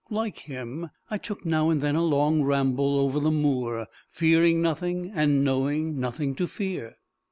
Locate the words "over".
2.97-3.19